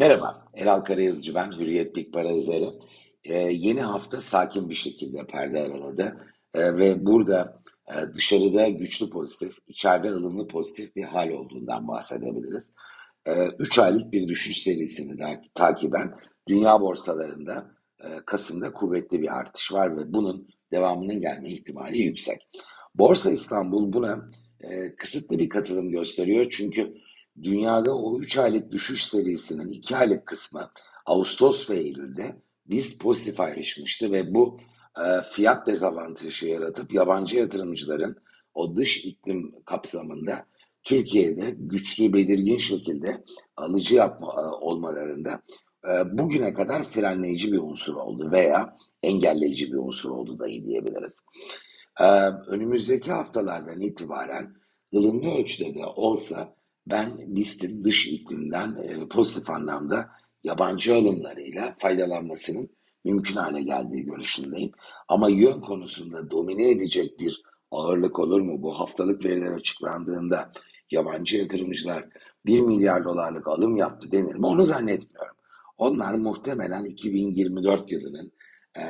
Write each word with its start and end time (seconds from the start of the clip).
Merhaba, 0.00 0.48
Elal 0.54 0.80
Karayazıcı 0.80 1.34
ben, 1.34 1.52
Hürriyet 1.52 1.96
Big 1.96 2.12
Para 2.12 2.30
yazarı. 2.30 2.74
Ee, 3.24 3.38
yeni 3.38 3.80
hafta 3.80 4.20
sakin 4.20 4.68
bir 4.70 4.74
şekilde 4.74 5.26
perde 5.26 5.60
araladı 5.60 6.16
ee, 6.54 6.76
ve 6.76 7.06
burada 7.06 7.62
e, 7.88 8.14
dışarıda 8.14 8.68
güçlü 8.68 9.10
pozitif, 9.10 9.58
içeride 9.66 10.08
ılımlı 10.08 10.46
pozitif 10.46 10.96
bir 10.96 11.02
hal 11.02 11.30
olduğundan 11.30 11.88
bahsedebiliriz. 11.88 12.74
3 13.58 13.78
ee, 13.78 13.82
aylık 13.82 14.12
bir 14.12 14.28
düşüş 14.28 14.62
serisini 14.62 15.18
da 15.18 15.40
takiben 15.54 16.14
dünya 16.48 16.80
borsalarında 16.80 17.70
e, 18.04 18.08
Kasım'da 18.26 18.72
kuvvetli 18.72 19.22
bir 19.22 19.38
artış 19.38 19.72
var 19.72 19.96
ve 19.96 20.12
bunun 20.12 20.48
devamının 20.72 21.20
gelme 21.20 21.50
ihtimali 21.50 21.98
yüksek. 21.98 22.48
Borsa 22.94 23.30
İstanbul 23.30 23.92
buna 23.92 24.30
e, 24.60 24.94
kısıtlı 24.96 25.38
bir 25.38 25.48
katılım 25.48 25.90
gösteriyor 25.90 26.46
çünkü 26.50 26.94
dünyada 27.42 27.96
o 27.96 28.18
3 28.18 28.38
aylık 28.38 28.70
düşüş 28.70 29.04
serisinin 29.04 29.70
2 29.70 29.96
aylık 29.96 30.26
kısmı 30.26 30.70
Ağustos 31.06 31.70
ve 31.70 31.78
Eylül'de 31.78 32.36
biz 32.66 32.98
pozitif 32.98 33.40
ayrışmıştı 33.40 34.12
ve 34.12 34.34
bu 34.34 34.60
e, 34.98 35.22
fiyat 35.32 35.66
dezavantajı 35.66 36.48
yaratıp 36.48 36.94
yabancı 36.94 37.36
yatırımcıların 37.36 38.16
o 38.54 38.76
dış 38.76 39.04
iklim 39.04 39.54
kapsamında 39.64 40.46
Türkiye'de 40.84 41.54
güçlü 41.58 42.12
belirgin 42.12 42.58
şekilde 42.58 43.24
alıcı 43.56 43.94
yapma 43.94 44.26
e, 44.26 44.46
olmalarında 44.64 45.42
e, 45.84 46.18
bugüne 46.18 46.54
kadar 46.54 46.82
frenleyici 46.82 47.52
bir 47.52 47.58
unsur 47.58 47.94
oldu 47.94 48.30
veya 48.32 48.76
engelleyici 49.02 49.72
bir 49.72 49.78
unsur 49.78 50.10
oldu 50.10 50.38
dahi 50.38 50.64
diyebiliriz. 50.64 51.20
E, 52.00 52.04
önümüzdeki 52.46 53.12
haftalardan 53.12 53.80
itibaren 53.80 54.54
ılımlı 54.94 55.34
ölçüde 55.38 55.74
de 55.74 55.86
olsa 55.86 56.54
ben 56.90 57.36
BIST'in 57.36 57.84
dış 57.84 58.06
iklimden 58.06 58.76
e, 58.82 59.08
pozitif 59.08 59.50
anlamda 59.50 60.10
yabancı 60.44 60.94
alımlarıyla 60.94 61.76
faydalanmasının 61.78 62.70
mümkün 63.04 63.34
hale 63.34 63.62
geldiği 63.62 64.04
görüşündeyim. 64.04 64.72
Ama 65.08 65.28
yön 65.28 65.60
konusunda 65.60 66.30
domine 66.30 66.70
edecek 66.70 67.20
bir 67.20 67.42
ağırlık 67.70 68.18
olur 68.18 68.40
mu? 68.40 68.62
Bu 68.62 68.80
haftalık 68.80 69.24
veriler 69.24 69.52
açıklandığında 69.52 70.52
yabancı 70.90 71.36
yatırımcılar 71.36 72.08
1 72.46 72.60
milyar 72.60 73.04
dolarlık 73.04 73.48
alım 73.48 73.76
yaptı 73.76 74.12
denir 74.12 74.34
mi? 74.34 74.46
Onu 74.46 74.64
zannetmiyorum. 74.64 75.36
Onlar 75.78 76.14
muhtemelen 76.14 76.84
2024 76.84 77.92
yılının 77.92 78.32
e, 78.76 78.82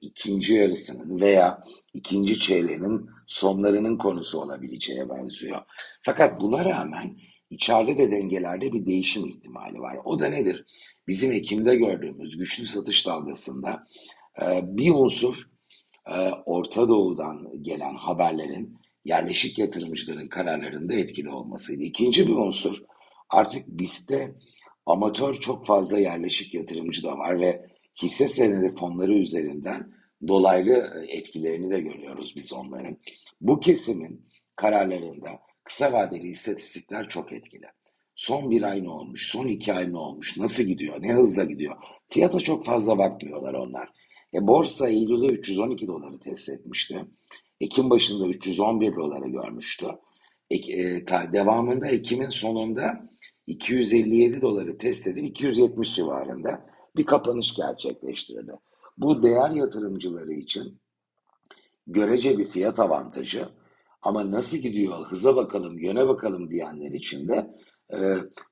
ikinci 0.00 0.54
yarısının 0.54 1.20
veya 1.20 1.62
ikinci 1.94 2.38
çeyreğinin 2.38 3.10
sonlarının 3.26 3.98
konusu 3.98 4.40
olabileceğe 4.40 5.08
benziyor. 5.08 5.62
Fakat 6.02 6.40
buna 6.40 6.64
rağmen 6.64 7.16
içeride 7.50 7.98
de 7.98 8.10
dengelerde 8.10 8.72
bir 8.72 8.86
değişim 8.86 9.26
ihtimali 9.26 9.80
var. 9.80 9.98
O 10.04 10.18
da 10.18 10.26
nedir? 10.26 10.64
Bizim 11.08 11.32
Ekim'de 11.32 11.76
gördüğümüz 11.76 12.36
güçlü 12.36 12.66
satış 12.66 13.06
dalgasında 13.06 13.86
e, 14.42 14.60
bir 14.76 14.90
unsur 14.90 15.34
e, 16.06 16.30
Orta 16.46 16.88
Doğu'dan 16.88 17.62
gelen 17.62 17.94
haberlerin 17.94 18.78
yerleşik 19.04 19.58
yatırımcıların 19.58 20.28
kararlarında 20.28 20.94
etkili 20.94 21.30
olmasıydı. 21.30 21.82
İkinci 21.82 22.28
bir 22.28 22.34
unsur 22.34 22.76
artık 23.30 23.68
BIST'te 23.68 24.34
amatör 24.86 25.34
çok 25.34 25.66
fazla 25.66 25.98
yerleşik 25.98 26.54
yatırımcı 26.54 27.02
da 27.02 27.18
var 27.18 27.40
ve 27.40 27.66
hisse 28.02 28.28
senedi 28.28 28.74
fonları 28.74 29.14
üzerinden 29.14 29.92
dolaylı 30.28 30.72
e, 30.72 31.12
etkilerini 31.16 31.70
de 31.70 31.80
görüyoruz 31.80 32.36
biz 32.36 32.52
onların. 32.52 32.96
Bu 33.40 33.60
kesimin 33.60 34.26
kararlarında 34.56 35.30
kısa 35.66 35.92
vadeli 35.92 36.28
istatistikler 36.28 37.08
çok 37.08 37.32
etkili. 37.32 37.66
Son 38.14 38.50
bir 38.50 38.62
ay 38.62 38.84
ne 38.84 38.90
olmuş, 38.90 39.30
son 39.30 39.46
iki 39.46 39.72
ay 39.72 39.92
ne 39.92 39.96
olmuş, 39.96 40.36
nasıl 40.36 40.62
gidiyor, 40.62 41.02
ne 41.02 41.12
hızla 41.12 41.44
gidiyor. 41.44 41.76
Fiyata 42.08 42.40
çok 42.40 42.64
fazla 42.64 42.98
bakmıyorlar 42.98 43.54
onlar. 43.54 43.88
E, 44.34 44.46
borsa 44.46 44.88
Eylül'de 44.88 45.26
312 45.26 45.86
doları 45.86 46.18
test 46.18 46.48
etmişti. 46.48 47.04
Ekim 47.60 47.90
başında 47.90 48.26
311 48.26 48.96
doları 48.96 49.28
görmüştü. 49.28 49.86
E, 50.50 50.56
e, 50.56 51.04
ta, 51.04 51.32
devamında 51.32 51.86
Ekim'in 51.86 52.28
sonunda 52.28 53.06
257 53.46 54.40
doları 54.40 54.78
test 54.78 55.06
edip 55.06 55.24
270 55.24 55.94
civarında 55.94 56.66
bir 56.96 57.06
kapanış 57.06 57.54
gerçekleştirdi. 57.54 58.52
Bu 58.98 59.22
değer 59.22 59.50
yatırımcıları 59.50 60.32
için 60.32 60.78
görece 61.86 62.38
bir 62.38 62.46
fiyat 62.46 62.80
avantajı 62.80 63.48
ama 64.02 64.30
nasıl 64.30 64.58
gidiyor, 64.58 65.06
hıza 65.06 65.36
bakalım, 65.36 65.78
yöne 65.78 66.08
bakalım 66.08 66.50
diyenler 66.50 66.90
için 66.90 67.28
de 67.28 67.50
e, 67.92 67.98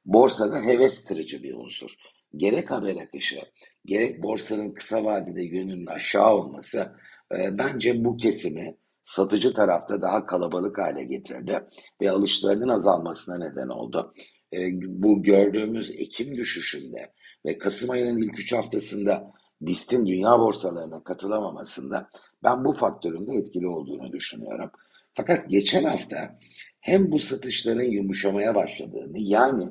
borsada 0.04 0.60
heves 0.60 1.04
kırıcı 1.04 1.42
bir 1.42 1.54
unsur. 1.54 1.94
Gerek 2.36 2.70
haber 2.70 2.96
akışı, 2.96 3.40
gerek 3.84 4.22
borsanın 4.22 4.74
kısa 4.74 5.04
vadede 5.04 5.42
yönünün 5.42 5.86
aşağı 5.86 6.34
olması 6.34 6.92
e, 7.32 7.58
bence 7.58 8.04
bu 8.04 8.16
kesimi 8.16 8.76
satıcı 9.02 9.54
tarafta 9.54 10.02
daha 10.02 10.26
kalabalık 10.26 10.78
hale 10.78 11.04
getirdi 11.04 11.64
ve 12.00 12.10
alışlarının 12.10 12.68
azalmasına 12.68 13.38
neden 13.38 13.68
oldu. 13.68 14.12
E, 14.52 14.58
bu 14.82 15.22
gördüğümüz 15.22 15.90
Ekim 15.90 16.36
düşüşünde 16.36 17.12
ve 17.46 17.58
Kasım 17.58 17.90
ayının 17.90 18.18
ilk 18.18 18.38
3 18.38 18.52
haftasında 18.52 19.30
BIST'in 19.60 20.06
dünya 20.06 20.38
borsalarına 20.38 21.04
katılamamasında 21.04 22.10
ben 22.44 22.64
bu 22.64 22.72
faktörün 22.72 23.26
de 23.26 23.32
etkili 23.32 23.68
olduğunu 23.68 24.12
düşünüyorum. 24.12 24.70
Fakat 25.14 25.50
geçen 25.50 25.84
hafta 25.84 26.34
hem 26.80 27.12
bu 27.12 27.18
satışların 27.18 27.90
yumuşamaya 27.90 28.54
başladığını 28.54 29.18
yani 29.18 29.64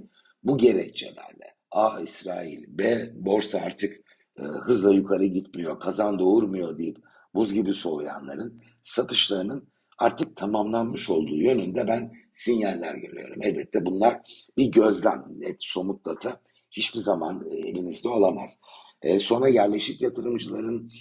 bu 0.43 0.57
gerekçelerle 0.57 1.55
A 1.71 2.01
İsrail, 2.01 2.63
B 2.67 3.11
borsa 3.15 3.59
artık 3.59 3.97
e, 4.39 4.41
hızla 4.41 4.93
yukarı 4.93 5.25
gitmiyor, 5.25 5.79
kazan 5.79 6.19
doğurmuyor 6.19 6.77
deyip 6.77 6.97
buz 7.35 7.53
gibi 7.53 7.73
soğuyanların 7.73 8.61
satışlarının 8.83 9.67
artık 9.97 10.35
tamamlanmış 10.35 11.09
olduğu 11.09 11.37
yönünde 11.37 11.87
ben 11.87 12.13
sinyaller 12.33 12.95
görüyorum. 12.95 13.41
Elbette 13.41 13.85
bunlar 13.85 14.21
bir 14.57 14.71
gözlem, 14.71 15.25
net, 15.37 15.55
somut 15.59 16.05
data 16.05 16.41
hiçbir 16.71 16.99
zaman 16.99 17.45
e, 17.51 17.57
elimizde 17.57 18.09
olamaz. 18.09 18.59
E, 19.01 19.19
sonra 19.19 19.49
yerleşik 19.49 20.01
yatırımcıların 20.01 20.91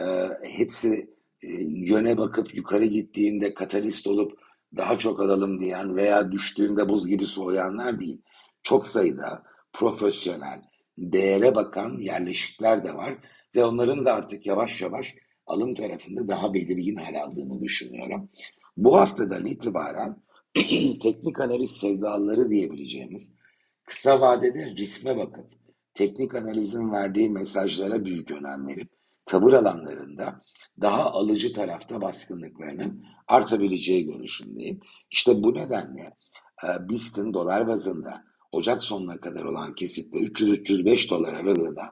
e, 0.00 0.04
hepsi 0.42 1.10
yöne 1.42 2.18
bakıp 2.18 2.54
yukarı 2.54 2.84
gittiğinde 2.84 3.54
katalist 3.54 4.06
olup 4.06 4.38
daha 4.76 4.98
çok 4.98 5.20
alalım 5.20 5.60
diyen 5.60 5.96
veya 5.96 6.32
düştüğünde 6.32 6.88
buz 6.88 7.08
gibi 7.08 7.26
soğuyanlar 7.26 8.00
değil. 8.00 8.22
Çok 8.62 8.86
sayıda 8.86 9.42
profesyonel, 9.72 10.62
değere 10.98 11.54
bakan 11.54 11.98
yerleşikler 11.98 12.84
de 12.84 12.94
var 12.94 13.18
ve 13.56 13.64
onların 13.64 14.04
da 14.04 14.14
artık 14.14 14.46
yavaş 14.46 14.82
yavaş 14.82 15.14
alım 15.46 15.74
tarafında 15.74 16.28
daha 16.28 16.54
belirgin 16.54 16.96
hal 16.96 17.14
aldığını 17.14 17.60
düşünüyorum. 17.60 18.30
Bu 18.76 18.96
haftadan 18.96 19.46
itibaren 19.46 20.16
teknik 21.02 21.40
analiz 21.40 21.70
sevdalıları 21.70 22.50
diyebileceğimiz 22.50 23.34
kısa 23.84 24.20
vadede 24.20 24.74
risme 24.76 25.16
bakıp 25.16 25.46
teknik 25.94 26.34
analizin 26.34 26.92
verdiği 26.92 27.30
mesajlara 27.30 28.04
büyük 28.04 28.30
önem 28.30 28.68
verip 28.68 28.99
tavır 29.26 29.52
alanlarında 29.52 30.44
daha 30.80 31.10
alıcı 31.12 31.52
tarafta 31.52 32.00
baskınlıklarının 32.00 33.04
artabileceği 33.28 34.06
görüşündeyim. 34.06 34.80
İşte 35.10 35.42
bu 35.42 35.54
nedenle 35.54 36.16
e, 36.64 36.88
BIST'in 36.88 37.34
dolar 37.34 37.68
bazında 37.68 38.24
Ocak 38.52 38.82
sonuna 38.82 39.20
kadar 39.20 39.44
olan 39.44 39.74
kesitte 39.74 40.18
300-305 40.18 41.10
dolar 41.10 41.34
aralığında 41.34 41.82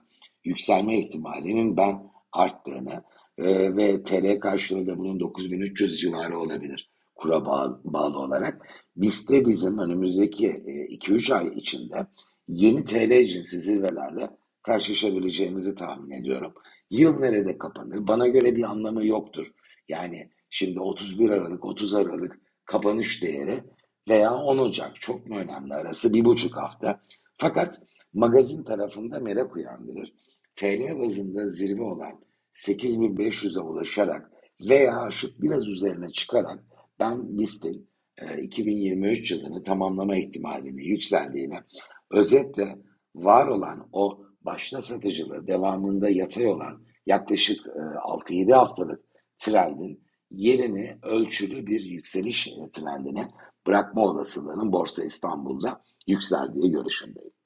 yükselme 0.45 0.99
ihtimalinin 0.99 1.77
ben 1.77 2.03
arttığını 2.33 3.05
e, 3.39 3.77
ve 3.77 4.03
TL 4.03 4.41
karşılığı 4.41 4.87
da 4.87 4.99
bunun 4.99 5.21
9300 5.21 6.01
civarı 6.01 6.39
olabilir 6.39 6.91
kura 7.19 7.47
bağlı, 7.47 7.81
bağlı 7.85 8.19
olarak. 8.19 8.69
BIST'te 8.97 9.47
bizim 9.47 9.79
önümüzdeki 9.79 10.49
2-3 10.49 11.33
e, 11.33 11.35
ay 11.35 11.49
içinde 11.49 12.07
yeni 12.49 12.85
TL 12.85 13.27
cinsi 13.27 13.61
zirvelerle 13.61 14.31
karşılaşabileceğimizi 14.69 15.75
tahmin 15.75 16.11
ediyorum. 16.11 16.55
Yıl 16.91 17.19
nerede 17.19 17.59
kapanır? 17.59 18.07
Bana 18.09 18.29
göre 18.29 18.57
bir 18.57 18.63
anlamı 18.63 19.07
yoktur. 19.07 19.47
Yani 19.89 20.31
şimdi 20.51 20.81
31 20.81 21.31
Aralık, 21.31 21.65
30 21.65 21.95
Aralık 21.95 22.41
kapanış 22.65 23.23
değeri 23.23 23.65
veya 24.09 24.35
10 24.35 24.59
Ocak 24.59 25.01
çok 25.01 25.27
mu 25.27 25.39
önemli 25.39 25.75
arası 25.75 26.15
bir 26.15 26.25
buçuk 26.25 26.57
hafta. 26.57 27.01
Fakat 27.39 27.83
magazin 28.13 28.63
tarafında 28.63 29.21
merak 29.21 29.57
uyandırır. 29.57 30.13
TL 30.57 30.99
bazında 31.01 31.49
zirve 31.49 31.83
olan 31.83 32.21
8500'e 32.55 33.61
ulaşarak 33.61 34.31
veya 34.69 35.01
aşık 35.01 35.43
biraz 35.43 35.69
üzerine 35.69 36.09
çıkarak 36.09 36.65
ben 37.01 37.39
BIST'in 37.39 37.91
2023 38.43 39.31
yılını 39.31 39.63
tamamlama 39.63 40.17
ihtimalini 40.17 40.85
yükseldiğini 40.85 41.59
özetle 42.11 42.79
var 43.15 43.47
olan 43.47 43.89
o 43.93 44.28
başta 44.49 44.83
satıcılığı 44.83 45.47
devamında 45.47 46.09
yatay 46.11 46.47
olan 46.47 46.83
yaklaşık 47.07 47.67
6-7 47.67 48.53
haftalık 48.53 49.05
trendin 49.39 50.05
yerini 50.31 50.99
ölçülü 51.03 51.67
bir 51.67 51.81
yükseliş 51.81 52.51
trendine 52.73 53.31
bırakma 53.67 54.03
olasılığının 54.03 54.73
Borsa 54.73 55.05
İstanbul'da 55.05 55.83
yükseldiği 56.07 56.71
görüşündeyim. 56.71 57.38